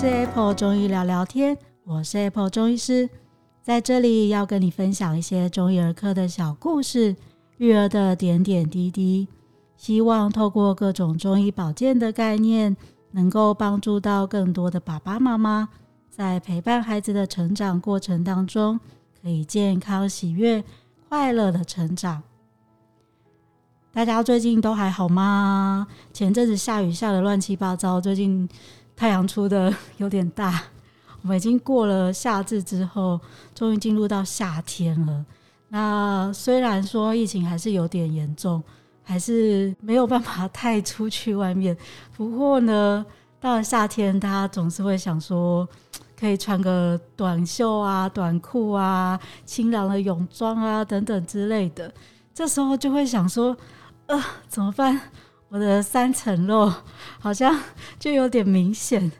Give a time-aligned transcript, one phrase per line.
[0.00, 1.54] 是 Apple 中医聊聊天，
[1.84, 3.06] 我是 Apple 中医师，
[3.62, 7.14] 在这里要跟你分享一些中医儿科的小故事，
[7.58, 9.28] 育儿的点点滴滴，
[9.76, 12.74] 希望透过各种中医保健的概念，
[13.10, 15.68] 能够帮助到更多的爸爸妈妈，
[16.08, 18.80] 在陪伴孩子的成长过程当中，
[19.20, 20.64] 可以健康、喜悦、
[21.10, 22.22] 快乐的成长。
[23.92, 25.86] 大家最近都还好吗？
[26.10, 28.48] 前阵子下雨下得乱七八糟，最近
[29.00, 30.62] 太阳出的 有点大。
[31.22, 33.18] 我们已经过了夏至之后，
[33.54, 35.24] 终于进入到夏天了。
[35.68, 38.62] 那虽然说疫情还是有点严重，
[39.02, 41.74] 还是没有办法 太出去外面。
[42.14, 43.04] 不过呢，
[43.40, 45.66] 到了夏天，大家总是会想说，
[46.14, 51.90] 可以穿个短袖啊、短裤啊、清凉的泳装啊等等之类的。
[52.34, 53.56] 这时候就会想说。
[54.06, 55.00] 呃，怎么办？
[55.50, 56.72] 我的三层肉
[57.18, 57.60] 好像
[57.98, 59.10] 就有点明显，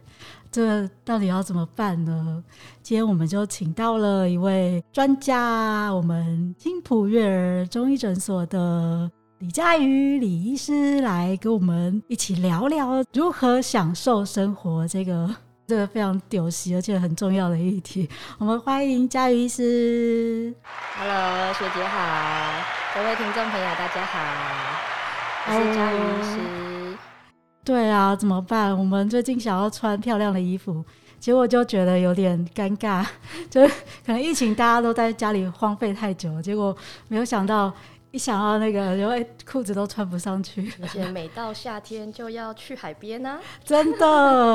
[0.50, 2.42] 这到底要怎么办呢？
[2.82, 15.28] 今天我们就请到了一位专家，我们青浦悦儿中医诊所的李佳瑜李医师来跟我们一起聊聊如何享受生活这个
[15.66, 18.08] 这个非常丢席而且很重要的议题。
[18.38, 20.54] 我们欢迎佳瑜医师。
[20.96, 22.78] Hello，学姐好。
[22.94, 24.18] 各位听众朋友，大家好，
[25.50, 26.38] 是佳瑜医师。
[26.38, 26.98] Oh,
[27.64, 28.76] 对啊，怎么办？
[28.76, 30.84] 我们最近想要穿漂亮的衣服，
[31.18, 33.04] 结果就觉得有点尴尬，
[33.50, 36.76] 就可能疫情大家都在家里荒废太久，结果
[37.08, 37.72] 没有想到。
[38.12, 40.72] 一想到那个，因为裤子都穿不上去。
[40.82, 44.06] 而且每到夏天就要去海边呢、啊， 真的。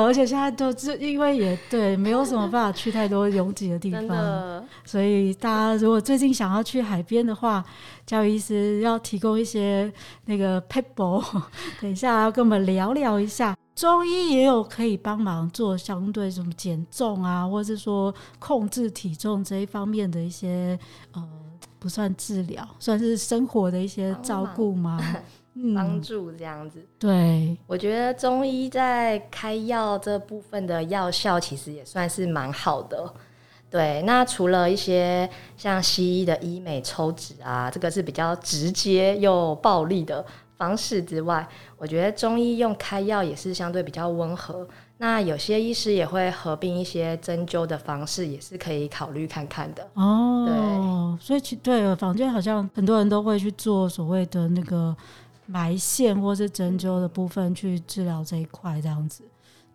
[0.04, 7.64] 而且现在都是因为也对，没有什么办法去太多拥挤的地方，所以大家如果最近想要去海边的话，
[8.06, 9.90] 教育医师要提供一些
[10.26, 11.24] 那个 paper，，
[11.80, 13.56] 等一下要跟我们聊聊一下。
[13.74, 20.78] 中医也有可以帮忙做相对什么减重啊，或者是说控制体重这一方面的一些
[21.12, 21.22] 呃。
[21.78, 24.98] 不算治疗，算是生活的一些照顾吗？
[25.74, 26.84] 帮助这样子。
[26.98, 33.10] 对，我觉得中医在开药这部分的药效其实也算是蛮好的。
[33.70, 40.24] 对，那除了一些像西医的医美抽脂啊，这个是比较直接又暴力的
[40.56, 41.46] 方式之外，
[41.78, 44.68] 我觉得中医用开药也是相对比较温和。
[44.98, 49.86] 那有些医师也会合并一些针灸的方式，也是可以考虑看看的。
[49.94, 54.96] 哦，对，所以其对坊间好像很多人都会去做所谓的那个
[55.44, 59.22] 埋线或是针灸的部分去治疗这一块，这样子。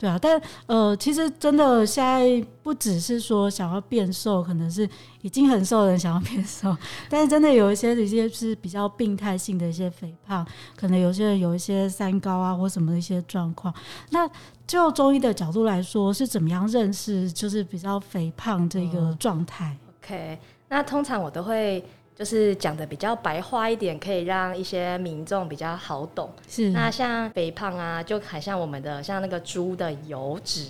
[0.01, 4.89] 对啊，但呃，其实真的现在不只是说想要变瘦，可能是
[5.21, 6.75] 已经很瘦的人想要变瘦，
[7.07, 10.43] 但是真的有一些一些是比较病态性的一些肥胖，
[10.75, 13.71] 可能有些人有一些三高啊或什么的一些状况。
[14.09, 14.27] 那
[14.65, 19.77] 就中医的角度来说，是怎么样认识就是比较肥胖这个状态？
[19.85, 21.85] 嗯？OK，那通常我都会。
[22.15, 26.29] 就是讲的比较白话一点，可以让一些民众比较好懂。
[26.47, 30.67] 是，那像肥胖啊，就很像我们的像那个猪的油脂。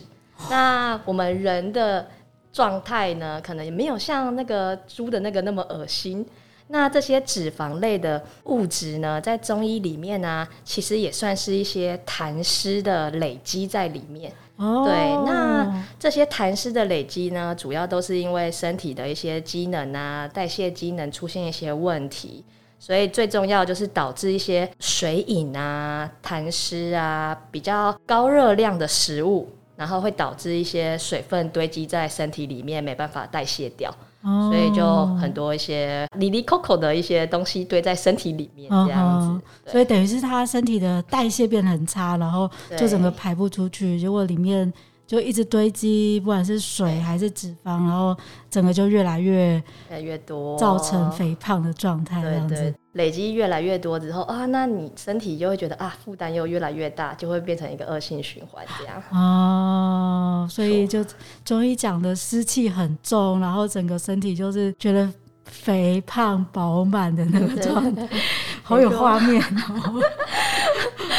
[0.49, 2.07] 那我们人的
[2.53, 6.25] 状态呢，可能也没有像那个猪的那个那么恶心。
[6.67, 14.31] 那这些脂肪类的物质呢，在中医里面呢、啊，其实也算是一些痰湿的累积在里面。
[14.61, 14.93] 哦，对，
[15.25, 22.45] 那这些痰湿的累积呢，主要都是因为身体的一些机能啊，代谢机能出现一些问题，
[22.77, 33.91] 所以最重要就是导致一些水饮啊、痰湿啊，比较高热量的食物，然后会导致一些水分堆积在身体里面，没办法代谢掉。
[34.23, 39.19] 所以就很多一些里里扣扣的一些东西堆在身体里面，这样
[39.65, 44.71] 子，所以等于是他身体的代谢变得很差，然后就整个排不出去，结果里面
[45.11, 48.15] 就一直堆积，不管是水还是脂肪，然后
[48.49, 52.73] 整个就越来越越来越多，造成肥胖的状态，这样子。
[52.93, 59.03] 累积越来越多之后啊，那你身体就会觉得啊，负担又越来越大，就会变成一个恶性循环这样。
[59.11, 61.05] 哦，所以就
[61.43, 65.11] 中医讲的湿气很重，然后整个身体就是觉得
[65.43, 68.07] 肥胖饱满的那个状态，
[68.63, 70.01] 好有画面哦。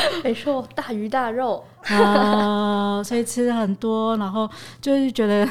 [0.24, 4.48] 没错，大鱼大肉啊，所以吃很多，然后
[4.80, 5.48] 就是觉得。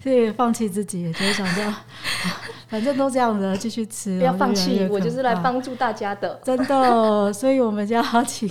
[0.00, 1.74] 所以放弃自己，就是想着，
[2.68, 4.18] 反正都这样子，继续吃。
[4.18, 7.32] 不要放弃，我就是来帮助大家的，真的。
[7.32, 8.50] 所以我们就要请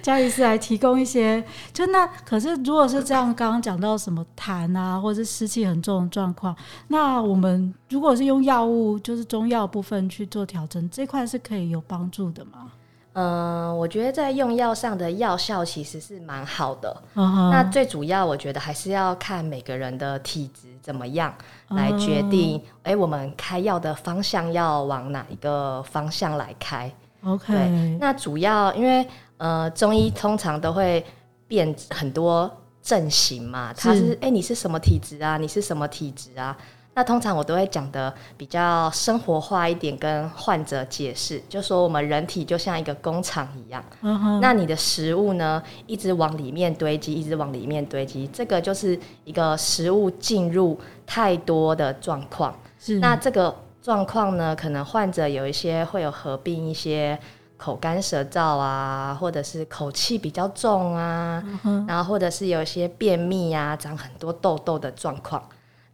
[0.00, 1.42] 佳瑜师来提供一些。
[1.72, 6.54] 就那，可是如果是这样，刚刚讲到什么痰啊，或者是湿气很重的状况，
[6.88, 12.70] 那我们如果是用药物，就是中药部分去做调整，这块是可以有帮助的吗？
[13.14, 16.96] 嗯，我觉得在用药上的药效其实是蛮好的。
[17.14, 17.50] Uh huh.
[17.50, 21.34] 那最主要，我觉得还是要看每个人的体质怎么样
[21.70, 22.62] 来决定。
[22.82, 22.96] 哎、uh huh.
[22.96, 26.92] 欸，我们开药的方向要往哪一个方向来开
[27.24, 27.52] ？OK。
[27.52, 29.04] 对，那主要因为
[29.38, 31.04] 呃，中医通常都会
[31.48, 32.50] 变很多
[32.82, 33.72] 症型嘛。
[33.72, 35.36] 它是哎、欸，你是什么体质啊？
[35.36, 36.56] 你是什么体质啊？
[36.98, 43.80] 那通常我都会讲的比较生活化一点，跟患者解释，就说我们人体就像一个工厂一样。
[44.02, 44.40] Uh.
[44.40, 52.52] 那你的食物呢，一直往里面堆积，一直往里面堆积，这个就是一个食物进入太多的状况。
[52.80, 52.98] 是。
[52.98, 57.16] 那这个状况呢，可能患者有一些会有合并一些
[57.56, 61.86] 口干舌燥啊，或者是口气比较重啊，uh.
[61.86, 65.40] 然后或者是有一些便秘啊，长很多痘痘的状况。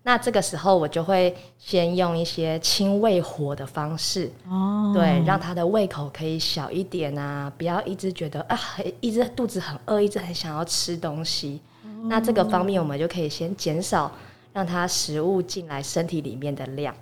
[0.06, 8.60] 那这个时候，我就会先用一些清胃火的方式，哦，对，让他的胃口可以小一点啊，不要一直觉得啊，
[9.00, 11.58] 一直肚子很饿，一直很想要吃东西。
[11.84, 14.12] 哦，那这个方面，我们就可以先减少
[14.52, 16.94] 让他食物进来身体里面的量。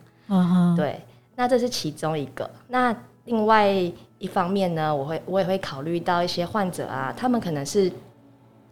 [0.76, 1.00] 对，
[1.34, 2.48] 那这是其中一个。
[2.68, 3.68] 那另外
[4.18, 7.92] 一方面呢，我会我也会考虑到一些患者啊，他们可能是。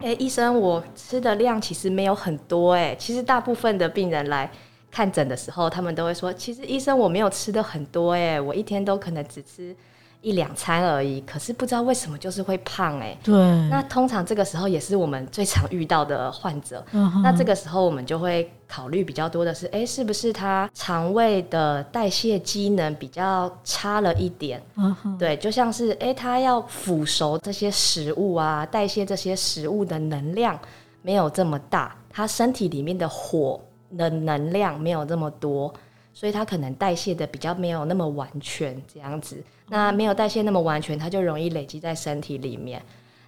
[0.03, 2.95] 哎、医生，我吃的量其实没有很多哎。
[2.95, 4.49] 其实大部分的病人来
[4.89, 9.75] 看诊的时候，他们都会说，其实医生我没有吃的很多哎，我一天都可能只吃。
[10.21, 13.17] 一两餐而已，可是不知道为什么就是会胖哎、欸。
[13.23, 13.33] 对。
[13.69, 16.85] 那通常这个时候也是我们最常遇到的患者。
[17.23, 24.61] 那这个时候我们就会考虑比较多的是，哎、欸，是不是他肠胃的代谢机能比较差了一点？
[25.17, 30.57] 对，就像是哎、欸，他要腐熟这些食物啊，代谢这些食物的能量
[31.01, 33.59] 没有这么大，他身体里面的火
[33.97, 35.73] 的能量没有这么多。
[36.13, 39.43] 所以它可能代谢的比较没有那么完全，这样子。
[39.67, 42.81] 那没有代谢那么完全，它就容易累积在身体里面。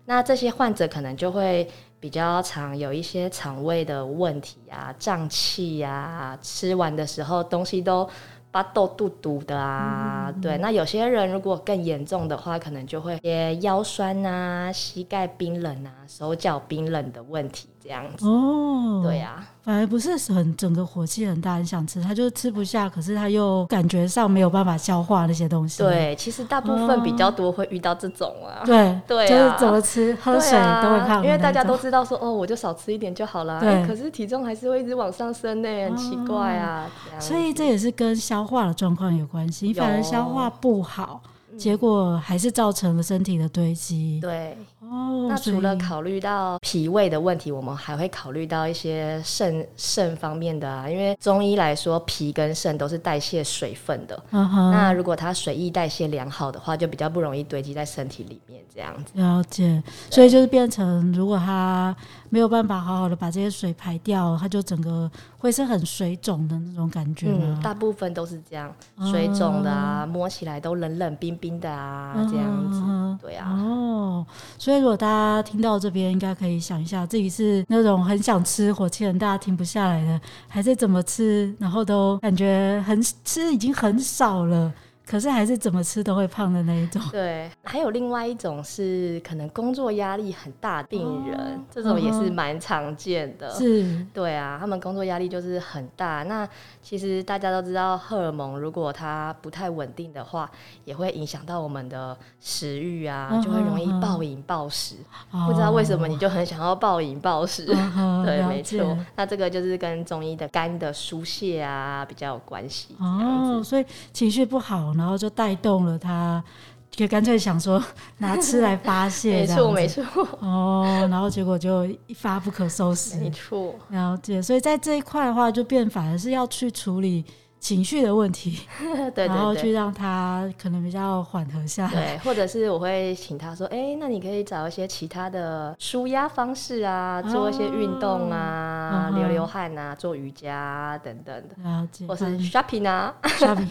[0.06, 1.66] 那这些患者可能就会
[2.00, 8.06] 比较常有一些肠胃的问题啊，胀气呀，吃完的时候东西都
[8.52, 10.30] 巴豆肚肚的啊。
[10.36, 17.70] 嗯、对，那有些人如果更严重的话，可能就会一些腰酸啊、膝盖冰冷啊、手脚冰冷的问题。
[17.84, 25.84] 这样子哦，对呀、啊，反而不是很整个火气很大，很想吃，他就吃不下，可是他又感觉上没有办法消化那些东西。
[25.84, 28.64] 对，其实大部分比较多会遇到这种啊。
[28.66, 30.52] 对 对，就是怎么吃喝水
[30.82, 33.60] 都会胖，因为大家都知道说哦，我就少吃一点就好了。
[33.60, 36.90] 对，可是体重还是会一直往上升呢，很奇怪啊。
[37.20, 41.22] 所以这也是跟消化的状况有关系，你反而消化不好。
[41.56, 44.20] 结果还是造成了身体的堆积。
[44.20, 44.58] 对
[44.92, 50.90] 哦，那除了考虑到脾胃的问题，我们还会考虑到一些肾肾方面的啊。
[50.90, 54.22] 因为中医来说，脾跟肾都是代谢水分的。
[54.30, 59.14] 那如果它水液代谢良好的话，就比较不容易堆积在身体里面这样子。
[59.16, 59.82] 了解。
[60.12, 61.96] 所以就是变成，如果它
[62.30, 67.28] 没有办法好好的把这些水排掉，它就整个会是很水肿的那种感觉。
[67.30, 68.74] 嗯，大部分都是这样，
[69.10, 71.54] 水肿的啊，摸起来都冷冷冰冰。
[71.54, 73.48] 的啊，这样子，嗯、对啊。
[73.48, 74.26] 哦，
[74.58, 84.72] 所以如果大家听到这边，应该可以想一下，自己是那种很想吃、火气很大、停不下来的，还是怎么吃，然后都感觉很吃已经很少了。
[85.06, 87.02] 可是还是怎么吃都会胖的那一种。
[87.12, 93.54] 对，还有另外一种是可能工作压力很大的病人，哦、这种也是蛮常见的。
[93.54, 96.24] 是，对啊，他们工作压力就是很大。
[96.24, 96.48] 那
[96.82, 100.50] 其实大家都知道，荷尔蒙如果它不太稳定的话，
[100.86, 104.96] 也会影响到我们的食欲啊，哦、就会容易暴饮暴食。
[105.32, 107.66] 哦、不知道为什么你就很想要暴饮暴食。
[107.74, 108.98] 哦、 对，没错。
[109.18, 112.96] 那这个就是跟中医的肝的疏泄啊比较有关系。
[113.00, 114.93] 哦，所以情绪不好。
[114.98, 116.44] 然后就带动了他，
[116.90, 117.84] 就干脆想说
[118.20, 120.04] 拿吃来发泄，没错没错
[120.40, 124.42] 哦，然后结果就一发不可收拾，没错，了解。
[124.42, 127.26] 所以在这一块的话，就变反而是要去处理。
[127.64, 138.73] 情绪的问题， 对，对，对，然后去让他可能比较缓和下来，对，或者是我会请他说，哎、欸，那你可以找一些其他的舒压方式啊，做一些运动啊，哦、
[139.12, 143.68] 流流汗啊，做瑜伽、啊、等等的，了解，或是 shopping 啊，shopping，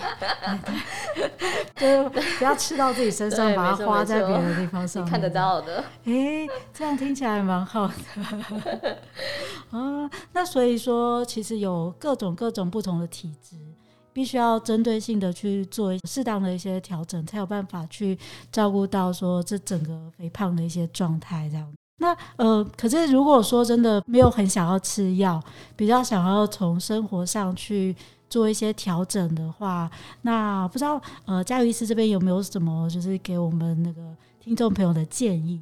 [1.74, 8.98] 对， 就不要吃到自己身上，把它花在别的地方上，看得到的，哎、欸，这样听起来蛮好的，
[9.78, 13.56] 啊，那所以说，其实有各种各种不同的体质。
[14.14, 18.18] 必须要针对性的去做适当的一些调整，才有办法去
[18.50, 21.66] 照顾到说这整个肥胖的一些状态这样。
[22.02, 25.40] 那呃，可是如果说真的没有很想要吃药，
[25.76, 27.94] 比较想要从生活上去
[28.28, 29.88] 做一些调整的话，
[30.22, 34.02] 那不知道呃，家瑜医师这边有没有什么就是给我们那个
[34.40, 35.60] 听众朋友的建议？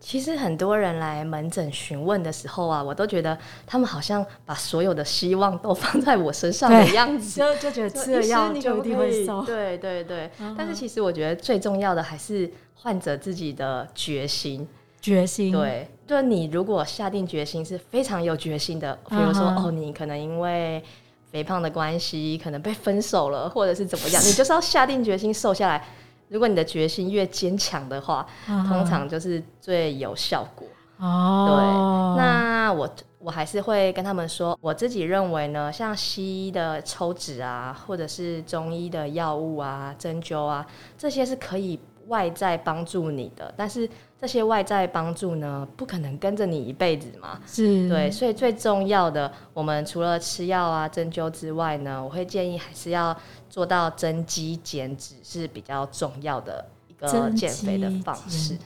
[0.00, 9.44] 其实很多人来门诊询问的时候啊，我都觉得他们好像把所有的希望都放在我身上的样子，就就觉得吃了药就一定会瘦。
[9.44, 14.66] 对对对，嗯、但是其实我觉得最重要的还是患者自己的决心。
[15.02, 15.52] 决心。
[15.52, 20.82] 对，就你如果下定决心是非常有决心的，比如说、嗯、哦，你可能因为
[21.30, 25.84] 肥胖的关系，可能被分手了，或者是怎么样， 你就是要下定决心瘦下来。
[26.28, 30.66] 如果你的决心越坚强的话，嗯、通常就是最有效果。
[30.98, 40.66] 哦，对，那我我还是会跟他们说，我自己认为呢，像西医的抽脂啊，或者是中医的药物啊、针灸啊，
[40.96, 41.78] 这些是可以
[42.08, 43.88] 外在帮助你的，但是
[44.20, 47.40] 这些外在帮助呢，不可能跟着你一辈子嘛。
[47.46, 53.16] 是，对，所以最重要的，我们除了吃药啊、针灸之外呢，我会建议还是要。
[53.52, 58.56] 做到增肌减脂是比较重要的一个减肥的方式。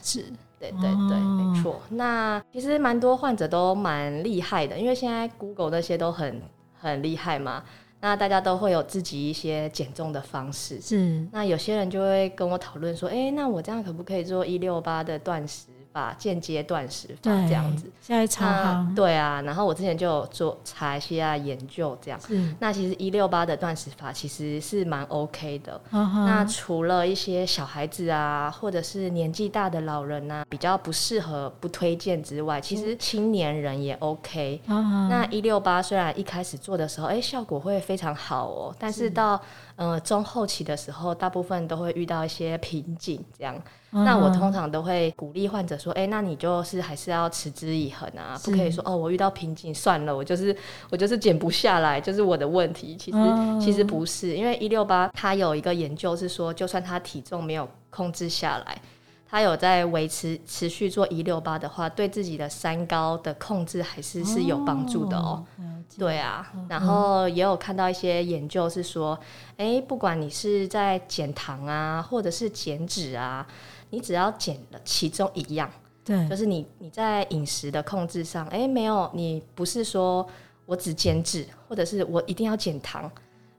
[0.60, 1.82] 对对对，哦、没错。
[1.88, 6.40] 那其实蛮多患者都蛮厉害的，因为现在 Google 那些都很
[6.78, 7.64] 很厉害嘛。
[8.06, 10.80] 那大家都会有自己一些减重的方式。
[10.80, 11.26] 是。
[11.32, 22.20] 那有些人就会跟我讨论说：“哎、欸，那我这样可不可以做一六八的断食？”把间接断食法这样子，现在查对啊，然后我之前就有做查一些啊研究这样。
[22.58, 25.80] 那其实一六八的断食法其实是蛮 OK 的。
[25.90, 34.60] Uh 那除了一些小孩子啊，或者是年纪大的老人啊，比较不适合不推荐之外，其实青年人也 OK。
[34.68, 39.40] Uh 那一六八虽然一开始做的时候，哎、欸，效果会非常好哦，但是到
[39.76, 43.58] 呃中后期的时候，大部分都会遇到一些瓶颈这样。
[44.04, 50.54] 那我通常都会鼓励患者说：“哎、欸，那你就是还是要持之以恒啊，不可以说哦，我遇到瓶颈算了，我就是
[50.90, 52.94] 我就是减不下来，就是我的问题。
[52.96, 58.80] 其实、嗯、其实不是，因为一六八它有一个研究是说，就算他体重没有控制下来，
[59.28, 65.42] 他有在维持持续做一六八的话，对自己的三高的控制还是是有帮助的哦。
[65.58, 65.62] 哦
[65.96, 69.18] 对啊，然后也有看到一些研究是说，
[69.56, 73.46] 哎、欸，不管你是在减糖啊，或者是减脂啊。
[73.88, 75.70] 你只要减了其中一样，
[76.04, 80.26] 对，就是你你在饮食的控制上，哎、欸，没有，你不是说
[80.64, 83.10] 我只减脂，或者是我一定要减糖，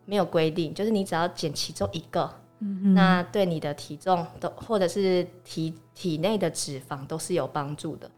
[0.06, 2.30] 没有规定，就是你只要减其中一个，
[2.94, 8.12] 那对你的体重都或者是体体内的脂肪都是有帮助的，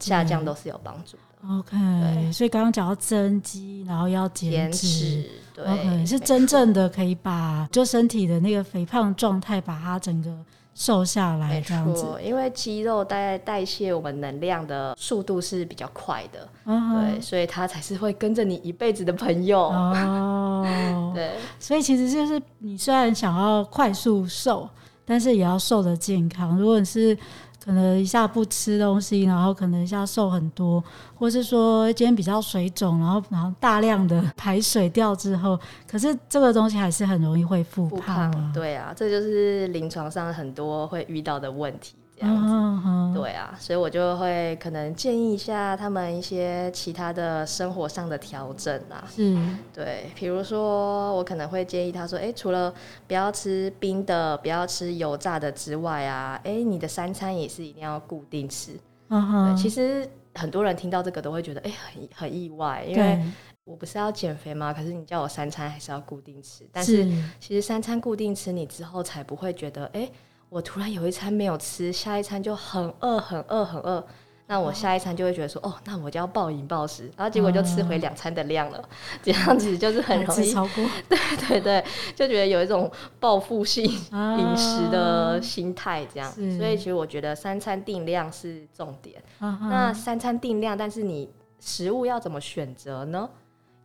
[0.00, 1.48] 下降都是有帮助的。
[1.48, 10.36] OK，所以刚刚讲到增肌，然后要减脂，对是真正的可以把就身体的那个肥胖状态，把它整个。
[10.74, 19.60] 瘦下来这样子，因为肌肉代代谢我们能量的速度是比较快的，嗯、对，所以它才是会跟着你一辈子的朋友。
[19.60, 24.68] 哦， 对，所以其实就是你虽然想要快速瘦，
[25.04, 26.58] 但是也要瘦的健康。
[26.58, 27.16] 如果你是
[27.64, 35.58] 可能一下不吃东西，然后可能一下瘦很多，或是说今天比较水肿，然后然后大量的排水掉之后，
[35.90, 38.50] 可是这个东西还是很容易会复胖啊。
[38.52, 41.94] 对啊，这就是临床上很多会遇到的问题。
[42.16, 49.04] 这样子，对啊，所以我就会可能建议一下他们一些其他的生活上的调整啊。
[49.16, 52.72] 嗯，对，比如说我可能会建议他说，哎、欸，除了
[53.08, 58.78] 不要吃冰的、不要吃油炸的之外啊，哎、欸，你的三餐也是一定要固定吃。
[59.08, 63.20] 嗯哼，其实很多人听到这个都会觉得，哎、欸，很很意外，因为
[63.64, 64.72] 我不是要减肥吗？
[64.72, 67.04] 可是你叫我三餐还是要固定吃，但是
[67.40, 70.12] 其实三餐固定吃，你之后才不会觉得，哎、欸。
[70.54, 74.06] 我突然有一餐没有吃，下一餐就很饿、很饿、很饿。
[74.46, 78.88] 那我下一餐就会觉得说，哦，那我就要暴饮暴食，然后结果就吃回两餐的量了。
[79.20, 80.88] 这样子就是很容易超过。
[81.08, 81.18] 对
[81.48, 81.84] 对对，
[82.14, 86.30] 就觉得有一种报复性饮食的心态，这样。
[86.30, 89.20] 所以其实我觉得三餐定量是重点。
[89.40, 93.28] 那三餐定量，但是你食物要怎么选择呢？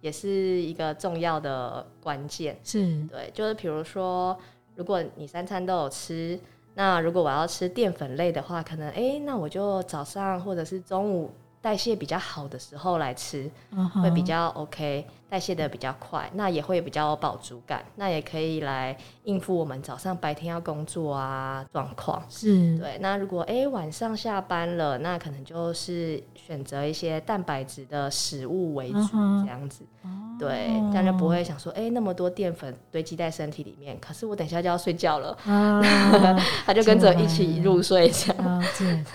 [0.01, 2.59] 也是一个重要的关键。
[2.63, 4.37] 是对，就是比如说，
[4.75, 6.39] 如果你三餐都有吃。
[6.79, 14.01] 那如果我要吃淀粉类的话，可能哎、欸，那我就早上或者是中午代谢比较好的时候来吃，uh huh.
[14.01, 15.05] 会比较 OK。
[15.29, 22.23] 代谢的比较快，那也会比较有饱足感，那也可以来应付我们早上白天要工作啊状况。
[22.29, 22.97] 是对。
[23.01, 29.09] 那如果哎、欸、晚上下班了，那可能就是选择一些蛋白质的食物为主，
[29.43, 29.83] 这样子。
[30.05, 30.28] Uh huh.
[30.39, 36.41] 对，这样就不会想说哎、欸、那么多淀粉堆积在身体里面，可是我等一下就要睡觉了，uh.
[36.65, 38.63] 他就跟着一起入睡这样。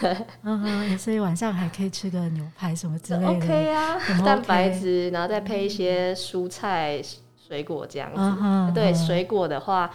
[0.00, 3.28] 对，嗯哼，所以晚上还可以吃个牛排什么之类的。
[3.28, 6.14] OK 啊，OK 蛋白质，然后再配一些。
[6.14, 7.00] 蔬菜、
[7.46, 9.06] 水果这样子，uh 对、uh.
[9.06, 9.90] 水果的话，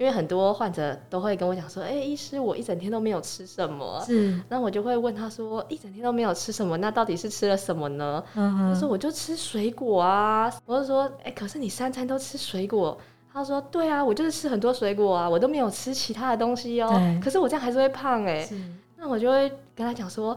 [0.00, 4.02] 因为很多患者都会跟我讲说，哎、欸，医师，我一整天都没有吃什么。
[4.06, 8.24] 是，那我就会问他说，一整天都没有吃什么，那到底是吃了什么呢？
[8.34, 10.50] 他说我就吃水果啊。
[10.64, 12.96] 我就说，哎、欸，可是你三餐都吃水果。
[13.30, 17.20] 他说，对啊，我就是吃很多水果啊，我都没有吃其他的东西哦、喔。
[17.22, 18.56] 可是我这样还是会胖哎、欸。
[18.96, 20.34] 那我就会跟他讲说。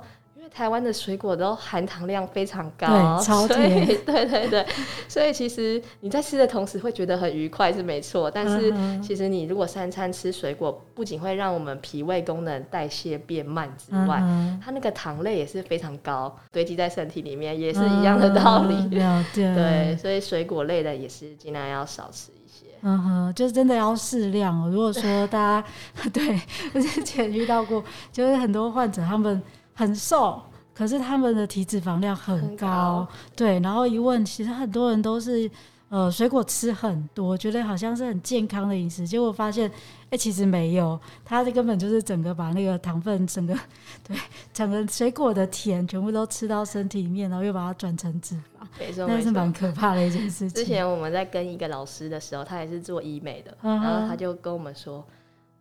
[0.49, 2.87] 台湾的水果都含糖量非常高，
[3.19, 3.85] 对，超甜。
[4.05, 4.65] 对对对，
[5.07, 18.75] 所以其实你在吃的同时会觉得很愉快是没错，但是其实你如果三餐吃水果，不仅会让我们脾胃功能代谢变慢之外，嗯、它那个糖类也是非常高，堆积在身体里面也是一样的道理。
[18.91, 22.67] 嗯、对，所以水果类的也是尽量要少吃一些。
[22.81, 24.69] 嗯哼，就是真的要适量哦。
[24.69, 25.67] 如果说大家
[26.11, 26.39] 对
[26.73, 29.41] 我之前遇到过，就是很多患者他们。
[29.73, 30.41] 很瘦，
[30.73, 33.59] 可是他们的体脂肪量很高，很高，对。
[33.59, 35.49] 然后一问，其实很多人都是
[35.89, 43.55] 呃水果吃很多，觉得好像是很健康的饮食，结果发现，哎、欸，其实没有，他根本就是整个把那个糖分，整个
[44.03, 44.15] 对
[44.51, 50.49] 整个水果的甜全部都吃到身体里面，然后又把它转成脂肪，没错，那是蛮可怕的一件事情。
[50.49, 55.05] 之前我们在跟一个老师的时候，他也是做医美的，嗯、然后他就跟我们说，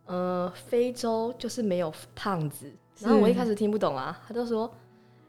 [0.05, 2.71] 呃，非洲就是没有胖子。
[2.99, 4.71] 然后我一开始听不懂啊，他就说，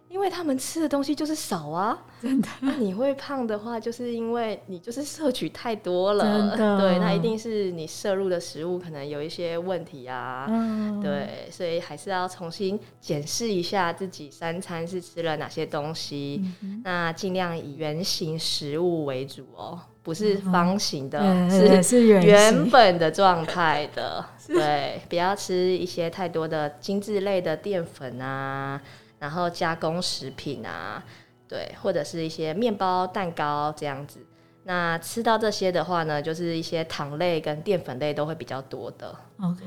[0.08, 2.49] 因为他们吃的东西就是少啊，真的。
[2.61, 6.56] 那你会胖的话，就是因为你就是摄取太多了。
[6.78, 10.46] 对，那一定是你摄入的食物可能有一些问题啊。
[10.49, 11.00] 嗯。
[11.00, 24.25] 对，所以还是要重新检视一下自己三餐是吃了哪些东西，嗯、那尽量以圆形食物为主哦，不是方形的，嗯、是原本的状态的。
[24.46, 28.80] 对，不要吃一些太多的精致类的淀粉啊，
[29.25, 31.02] 然后加工食品啊，
[31.49, 34.21] 对，或者是一些面包、蛋糕这样子。
[34.64, 39.16] 那吃到这些的话呢，就是一些糖类跟淀粉类都会比较多的。
[39.40, 39.64] OK，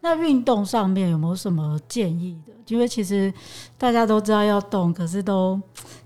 [0.00, 2.52] 那运动上面有没有什么建议的？
[2.68, 3.30] 因为其实
[3.76, 5.60] 大家都知道要动，可是都。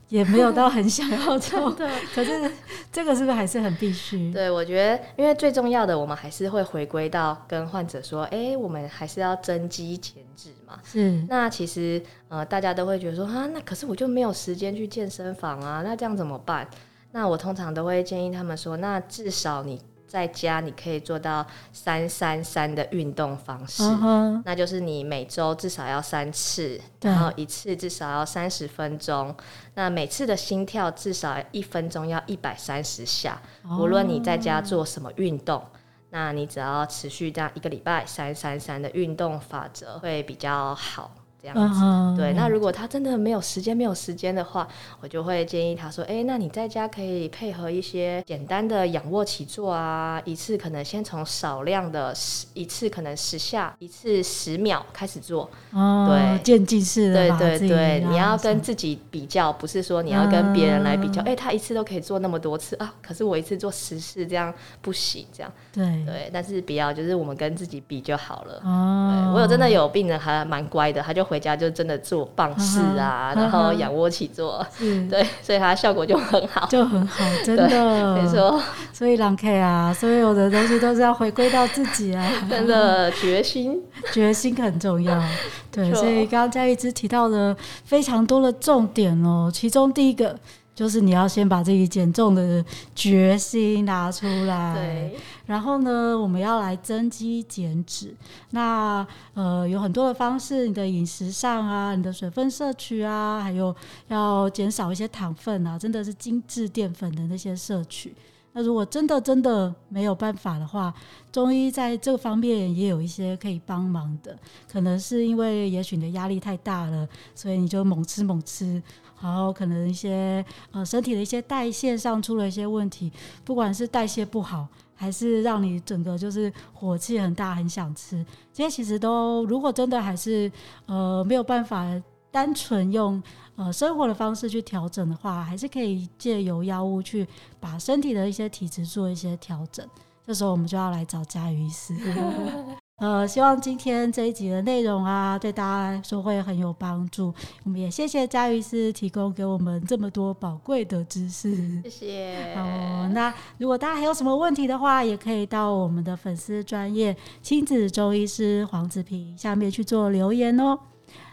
[0.09, 2.51] 也没有到很想要做， 的可是
[2.93, 4.33] 这个是不是还是很必须？
[4.33, 10.79] 对，我觉得，因为最重要的，我们还是会回归到跟患者说，哎、欸，我们还是要增肌减脂嘛。
[10.85, 11.25] 是。
[11.29, 16.69] 那其实，呃，大家都会觉得说，啊，那可是我就没有时间去健身房啊，那这样怎么办？
[17.13, 19.81] 那我通常都会建议他们说，那至少你。
[20.07, 24.41] 在家你可以做到三三三的运动方式，uh-huh.
[24.45, 29.35] 那就是你每周至少要三次，然后一次至少要三十分钟，
[29.75, 33.41] 那每次的心跳至少一分钟要一百三十下。
[33.69, 33.81] Oh.
[33.81, 35.63] 无论你在家做什么运动，
[36.11, 41.11] 那你只要持续这样一个礼拜三三三的运动法则会比较好。
[41.41, 42.17] 这样子，uh-huh.
[42.17, 42.33] 对。
[42.33, 44.67] 那如果他真的没有时间，没有时间的话，
[45.01, 55.51] 我就会建议他说：“哎、欸，那你在家可以配合一些简单的仰卧起坐啊，一次可能先从少量的十，一次可能十下，一次十秒开始做。
[55.73, 56.09] Uh-huh.
[56.09, 61.21] 对，渐进式的，对对对，你要跟自己比较，不是说你要跟别人来比较。
[61.23, 61.29] 哎、uh-huh.
[61.29, 65.27] 欸，他一次都可以做那么多次啊，可是我一次做十次，这样不行。
[65.33, 68.63] 这样，对对，但是不要，就是我们跟自己比就好了。
[68.65, 69.26] Uh-huh.
[69.37, 71.37] 我有真的有病人还蛮乖的，他就回。
[71.47, 74.67] 家就真的做棒式啊，然后仰卧起坐，
[75.09, 78.61] 对，所以他效果就很好，就很好， 真的没错。
[78.93, 83.81] 所以朗 K 啊，所有的东西都是要回归到自己啊， 真的决心，
[84.13, 85.23] 决心很重要。
[85.71, 90.37] 对，所以刚刚嘉医师提到了非常多的重点哦，其中第一个。
[90.77, 92.63] 就是你要先把自己减重的
[92.95, 95.19] 决心拿出来，对。
[95.47, 98.15] 然后呢，我们要来增肌减脂。
[98.51, 103.75] 那呃，有很多的方式，你的饮食上啊，你的水分摄取啊，还有
[104.09, 108.15] 要减少一些糖分啊，真的是精致淀粉的那些摄取。
[108.53, 110.93] 那如果真的真的没有办法的话，
[111.33, 114.37] 中医在这个方面也有一些可以帮忙的。
[114.71, 118.83] 可能是因为也许你的压力太大了，所以你就猛吃猛吃。
[119.21, 123.13] 然后可能一些呃身体的一些代谢上出了一些问题，
[123.45, 130.51] 不管是代谢不好，还是让你整个就是火气很大，很想吃，这些其实都如果真的还是
[130.87, 131.85] 呃没有办法
[132.31, 133.23] 单纯用
[133.57, 137.27] 呃生活的方式去调整的话，还是可以借由药物去
[137.59, 139.87] 把身体的一些体质做一些调整。
[140.27, 141.95] 这时候我们就要来找嘉瑜医师。
[142.99, 147.33] 呃，希望今天这一集的内容啊，对大家来说会很有帮助。
[147.65, 152.55] 我们也谢谢嘉瑜医师提供给我们这么多宝贵的知识，谢谢。
[152.57, 160.79] 好，那如果大家还有什么问题的话，也可以到我们的粉丝专业亲子中医师黄子平下面去做留言哦。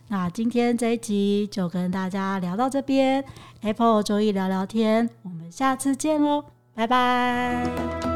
[0.09, 3.23] 那今天这一集就跟大家聊到这边
[3.61, 6.43] ，Apple 周一聊聊天，我们下次见喽，
[6.75, 8.12] 拜拜。